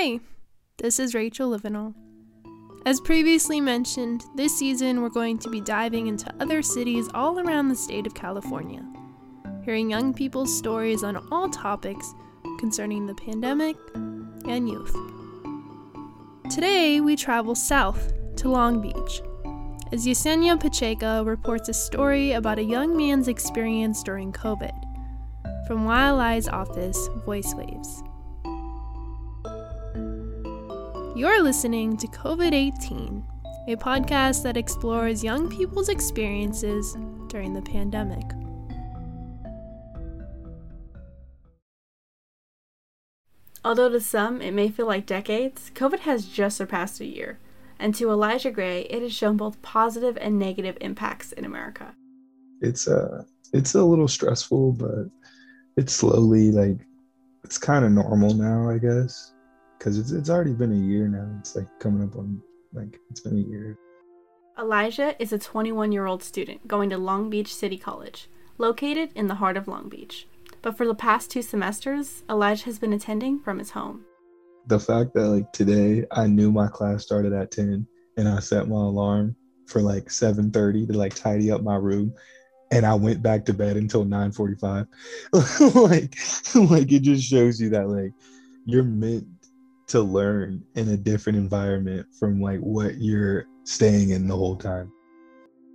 [0.00, 0.20] Hey,
[0.76, 1.92] this is Rachel Livenall.
[2.86, 7.66] As previously mentioned, this season we're going to be diving into other cities all around
[7.66, 8.86] the state of California,
[9.64, 12.14] hearing young people's stories on all topics
[12.60, 14.94] concerning the pandemic and youth.
[16.48, 19.20] Today we travel south to Long Beach
[19.90, 26.46] as Yesenia Pacheco reports a story about a young man's experience during COVID from YLI's
[26.46, 28.04] office, Voice Waves.
[31.18, 33.26] You're listening to COVID 18,
[33.66, 38.22] a podcast that explores young people's experiences during the pandemic.
[43.64, 47.40] Although to some it may feel like decades, COVID has just surpassed a year,
[47.80, 51.96] and to Elijah Gray, it has shown both positive and negative impacts in America.
[52.60, 55.10] It's uh it's a little stressful, but
[55.76, 56.78] it's slowly like
[57.42, 59.32] it's kind of normal now, I guess
[59.78, 61.28] because it's it's already been a year now.
[61.38, 62.42] It's like coming up on
[62.72, 63.78] like it's been a year.
[64.58, 69.28] Elijah is a 21 year old student going to Long Beach City College, located in
[69.28, 70.26] the heart of Long Beach.
[70.62, 74.04] But for the past two semesters, Elijah has been attending from his home.
[74.66, 78.68] The fact that like today I knew my class started at 10 and I set
[78.68, 82.12] my alarm for like 7:30 to like tidy up my room
[82.70, 84.86] and I went back to bed until 9:45.
[85.74, 86.16] like
[86.70, 88.12] like it just shows you that like
[88.64, 89.26] you're meant
[89.88, 94.92] to learn in a different environment from like what you're staying in the whole time.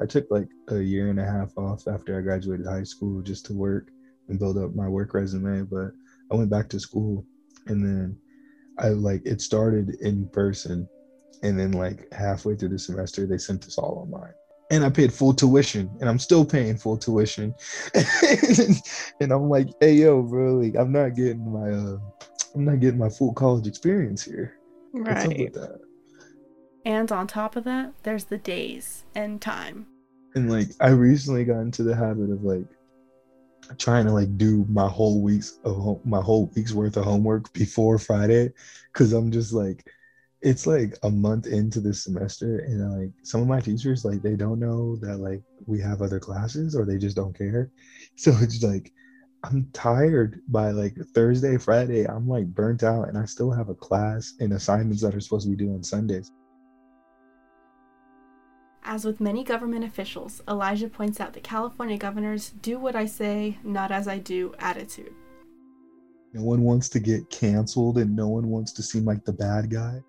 [0.00, 3.46] I took like a year and a half off after I graduated high school just
[3.46, 3.88] to work
[4.28, 5.92] and build up my work resume, but
[6.30, 7.24] I went back to school
[7.66, 8.16] and then
[8.78, 10.88] I like it started in person
[11.42, 14.34] and then like halfway through the semester they sent us all online
[14.70, 17.54] and I paid full tuition, and I'm still paying full tuition.
[19.20, 21.98] and I'm like, hey yo, bro, like I'm not getting my uh
[22.54, 24.56] I'm not getting my full college experience here.
[24.92, 25.52] Right.
[26.84, 29.86] And on top of that, there's the days and time.
[30.34, 32.66] And like I recently got into the habit of like
[33.78, 37.98] trying to like do my whole week's of my whole week's worth of homework before
[37.98, 38.52] Friday
[38.92, 39.88] cuz I'm just like
[40.42, 44.36] it's like a month into the semester and like some of my teachers like they
[44.36, 47.70] don't know that like we have other classes or they just don't care.
[48.16, 48.92] So it's like
[49.44, 52.06] I'm tired by like Thursday, Friday.
[52.06, 55.44] I'm like burnt out and I still have a class and assignments that are supposed
[55.44, 56.32] to be due on Sundays.
[58.84, 63.58] As with many government officials, Elijah points out that California governors do what I say,
[63.62, 65.12] not as I do attitude.
[66.32, 69.70] No one wants to get canceled and no one wants to seem like the bad
[69.70, 70.00] guy.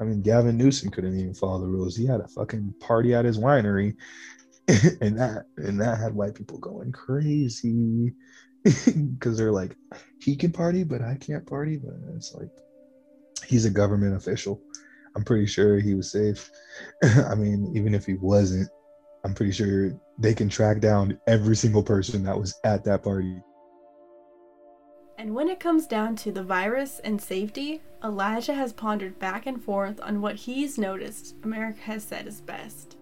[0.00, 1.96] I mean, Gavin Newsom couldn't even follow the rules.
[1.96, 3.96] He had a fucking party at his winery
[5.00, 8.12] and that and that had white people going crazy.
[8.64, 9.74] Because they're like
[10.20, 12.48] he can party but i can't party but it's like
[13.44, 14.62] he's a government official.
[15.16, 16.48] I'm pretty sure he was safe.
[17.28, 18.68] I mean even if he wasn't
[19.24, 23.42] i'm pretty sure they can track down every single person that was at that party.
[25.18, 29.60] And when it comes down to the virus and safety elijah has pondered back and
[29.60, 32.96] forth on what he's noticed america has said is best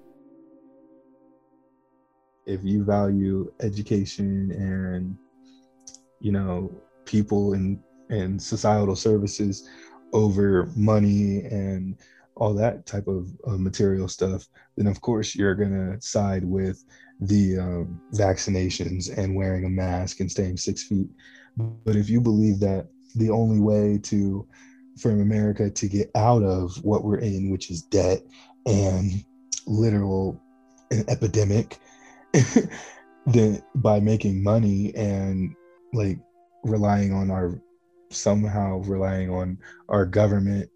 [2.51, 5.17] if you value education and
[6.21, 6.71] you know
[7.05, 7.79] people and
[8.11, 9.69] and societal services
[10.13, 11.97] over money and
[12.35, 13.29] all that type of,
[13.61, 14.47] material stuff
[14.77, 16.85] then of course you're to side with
[17.21, 21.09] the um, vaccinations and wearing a mask and staying six feet.
[21.85, 24.47] But if you believe that the only way to
[24.99, 28.21] for america to get out of what we're in which is debt
[28.67, 29.25] and
[29.67, 30.41] literal
[30.91, 31.81] an epidemic
[33.27, 35.55] that by making money and
[35.93, 36.19] like
[36.65, 37.61] relying on our
[38.11, 39.59] somehow relying on
[39.89, 40.69] our government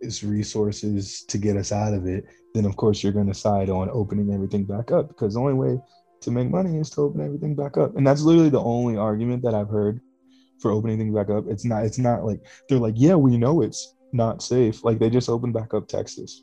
[0.00, 2.24] its resources to get us out of it
[2.54, 5.54] then of course you're going to side on opening everything back up because the only
[5.54, 5.78] way
[6.24, 7.96] to make money is to open everything back up.
[7.96, 10.00] And that's literally the only argument that i've heard
[10.58, 11.44] for opening things back up.
[11.48, 14.84] It's not it's not like they're like yeah we know it's not safe.
[14.84, 16.42] Like they just opened back up texas.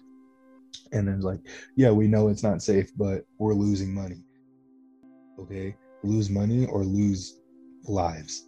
[0.92, 1.40] And it's like
[1.76, 4.24] yeah we know it's not safe but we're losing money
[5.42, 5.76] okay?
[6.04, 7.40] Lose money or lose
[7.88, 8.48] lives.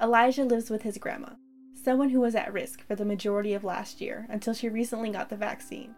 [0.00, 1.30] Elijah lives with his grandma,
[1.74, 5.30] someone who was at risk for the majority of last year until she recently got
[5.30, 5.94] the vaccine.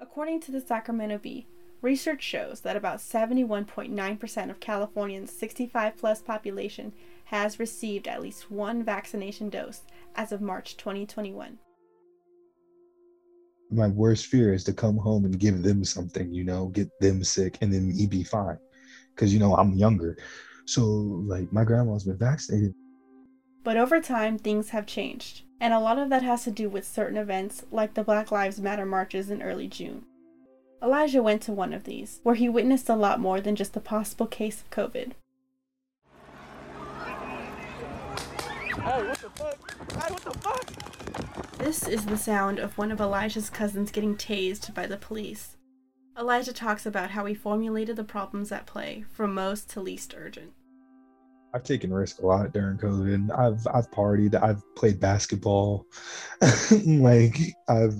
[0.00, 1.46] According to the Sacramento Bee,
[1.82, 6.94] research shows that about 71.9% of Californians' 65 plus population
[7.24, 9.82] has received at least one vaccination dose
[10.14, 11.58] as of March 2021
[13.72, 17.24] my worst fear is to come home and give them something, you know, get them
[17.24, 18.58] sick and then me be fine.
[19.16, 20.16] Cause you know, I'm younger.
[20.66, 20.84] So
[21.26, 22.74] like my grandma's been vaccinated.
[23.64, 26.84] But over time, things have changed, and a lot of that has to do with
[26.84, 30.04] certain events like the Black Lives Matter marches in early June.
[30.82, 33.80] Elijah went to one of these, where he witnessed a lot more than just a
[33.80, 35.12] possible case of COVID.
[38.82, 39.92] Hey, what the fuck?
[39.92, 41.41] Hey, what the fuck?
[41.62, 45.56] This is the sound of one of Elijah's cousins getting tased by the police.
[46.18, 50.54] Elijah talks about how he formulated the problems at play from most to least urgent.
[51.54, 53.30] I've taken risk a lot during COVID.
[53.38, 54.34] I've I've partied.
[54.42, 55.86] I've played basketball.
[56.84, 57.38] like
[57.68, 57.94] I've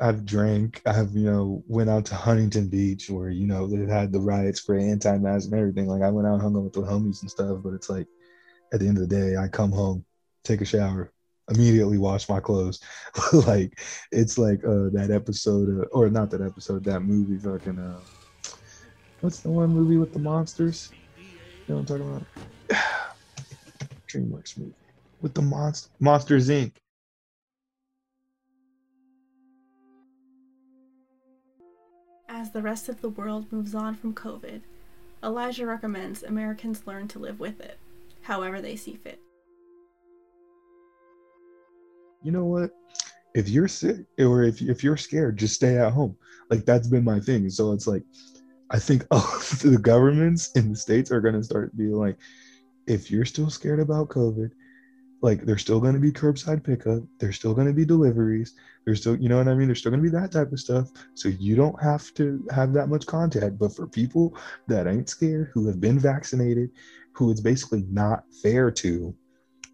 [0.00, 0.82] I've drank.
[0.84, 4.58] I've you know went out to Huntington Beach where you know they've had the riot
[4.58, 5.86] spray, anti-mask, and everything.
[5.86, 7.58] Like I went out hung out with the homies and stuff.
[7.64, 8.06] But it's like
[8.74, 10.04] at the end of the day, I come home,
[10.44, 11.10] take a shower,
[11.48, 12.80] immediately wash my clothes.
[13.32, 13.78] like
[14.12, 17.78] it's like uh that episode, uh, or not that episode, that movie, fucking.
[17.78, 18.00] Uh,
[19.20, 20.90] what's the one movie with the monsters?
[21.18, 22.24] You know what I'm talking
[22.70, 22.82] about?
[24.08, 24.74] DreamWorks movie
[25.20, 26.72] with the monster Monsters Inc.
[32.28, 34.60] As the rest of the world moves on from COVID,
[35.22, 37.78] Elijah recommends Americans learn to live with it,
[38.22, 39.20] however they see fit.
[42.26, 42.72] You know what?
[43.36, 46.16] If you're sick or if, if you're scared, just stay at home.
[46.50, 47.48] Like that's been my thing.
[47.50, 48.02] So it's like,
[48.68, 52.16] I think oh, the governments in the states are going to start being like,
[52.88, 54.50] if you're still scared about COVID,
[55.22, 59.02] like there's still going to be curbside pickup, there's still going to be deliveries, there's
[59.02, 59.68] still, you know what I mean?
[59.68, 60.90] There's still going to be that type of stuff.
[61.14, 63.56] So you don't have to have that much contact.
[63.56, 64.36] But for people
[64.66, 66.70] that ain't scared, who have been vaccinated,
[67.12, 69.14] who it's basically not fair to,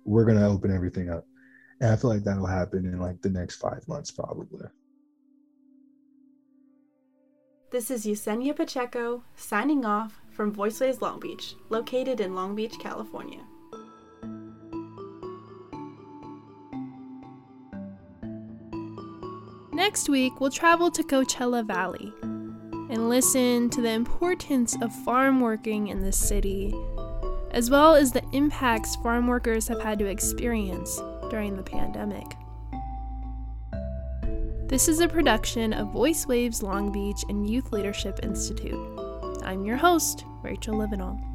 [0.05, 1.25] we're going to open everything up.
[1.82, 4.69] And I feel like that'll happen in like the next five months, probably.
[7.73, 12.79] This is Yesenia Pacheco signing off from Voice Waves Long Beach, located in Long Beach,
[12.79, 13.40] California.
[19.73, 25.88] Next week, we'll travel to Coachella Valley and listen to the importance of farm working
[25.88, 26.73] in the city,
[27.50, 31.00] as well as the impacts farm workers have had to experience
[31.32, 32.37] during the pandemic.
[34.69, 38.79] This is a production of Voice Waves Long Beach and Youth Leadership Institute.
[39.43, 41.31] I'm your host, Rachel Livenall.